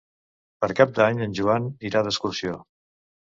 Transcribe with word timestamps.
Per 0.63 0.69
Cap 0.79 0.95
d'Any 0.99 1.19
en 1.27 1.35
Joan 1.39 1.69
irà 1.91 2.03
d'excursió. 2.07 2.57